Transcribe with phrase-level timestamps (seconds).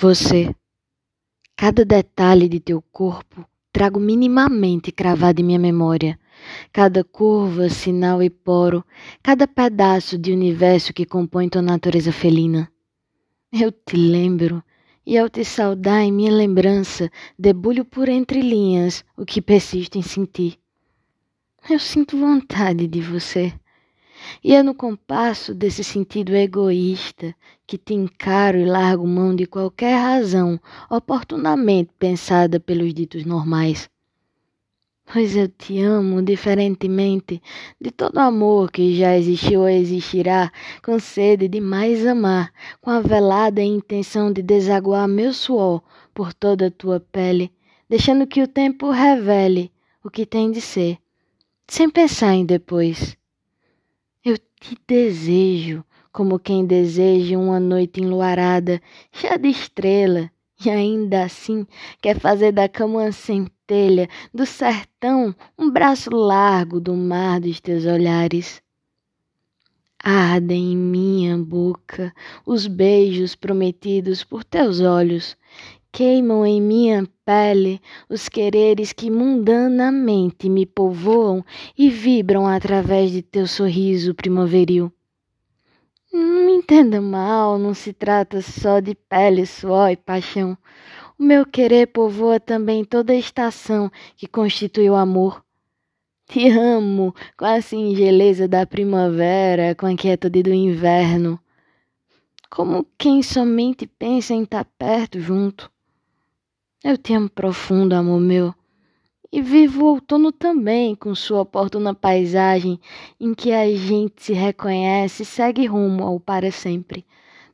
[0.00, 0.54] Você.
[1.56, 6.16] Cada detalhe de teu corpo trago minimamente cravado em minha memória.
[6.72, 8.84] Cada curva, sinal e poro,
[9.20, 12.70] cada pedaço de universo que compõe tua natureza felina.
[13.52, 14.62] Eu te lembro,
[15.04, 20.02] e ao te saudar em minha lembrança, debulho por entre linhas o que persiste em
[20.02, 20.60] sentir.
[21.68, 23.52] Eu sinto vontade de você.
[24.42, 27.34] E é no compasso desse sentido egoísta
[27.66, 30.60] que te encaro e largo mão de qualquer razão
[30.90, 33.88] oportunamente pensada pelos ditos normais.
[35.10, 37.42] Pois eu te amo diferentemente
[37.80, 40.52] de todo amor que já existiu ou existirá,
[40.84, 46.66] com sede de mais amar, com a velada intenção de desaguar meu suor por toda
[46.66, 47.50] a tua pele,
[47.88, 49.72] deixando que o tempo revele
[50.04, 50.98] o que tem de ser,
[51.66, 53.17] sem pensar em depois.
[54.60, 60.30] Eu te desejo como quem deseja uma noite enluarada, cheia de estrela,
[60.64, 61.64] e ainda assim
[62.02, 67.86] quer fazer da cama uma centelha, do sertão um braço largo do mar dos teus
[67.86, 68.60] olhares.
[70.02, 72.12] Ardem em minha boca
[72.44, 75.36] os beijos prometidos por teus olhos,
[75.98, 81.44] queimam em minha pele os quereres que mundanamente me povoam
[81.76, 84.92] e vibram através de teu sorriso primaveril.
[86.12, 90.56] Não me entenda mal, não se trata só de pele, suor e paixão.
[91.18, 95.44] O meu querer povoa também toda a estação que constitui o amor.
[96.28, 101.40] Te amo com a singeleza da primavera, com a quietude do inverno,
[102.48, 105.68] como quem somente pensa em estar perto junto.
[106.84, 108.54] Eu te amo profundo, amor meu,
[109.32, 112.80] e vivo o outono também, com sua oportuna paisagem,
[113.18, 117.04] em que a gente se reconhece e segue rumo ao para sempre,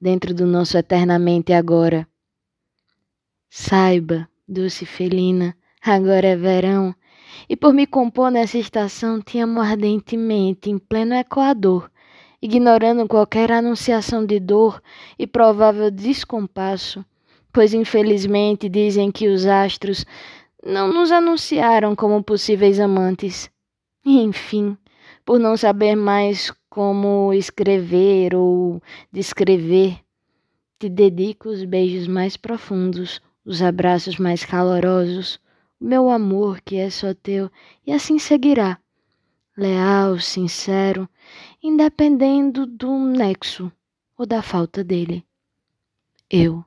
[0.00, 2.04] dentro do nosso eternamente agora.
[3.48, 6.92] Saiba, doce felina, agora é verão,
[7.48, 11.88] e por me compor nessa estação te amo ardentemente, em pleno Equador,
[12.42, 14.82] ignorando qualquer anunciação de dor
[15.16, 17.04] e provável descompasso
[17.52, 20.06] pois infelizmente dizem que os astros
[20.64, 23.50] não nos anunciaram como possíveis amantes.
[24.04, 24.76] Enfim,
[25.24, 28.82] por não saber mais como escrever ou
[29.12, 29.98] descrever,
[30.78, 35.38] te dedico os beijos mais profundos, os abraços mais calorosos,
[35.80, 37.50] o meu amor que é só teu,
[37.86, 38.78] e assim seguirá,
[39.56, 41.08] leal, sincero,
[41.62, 43.70] independendo do nexo
[44.16, 45.24] ou da falta dele.
[46.30, 46.64] Eu.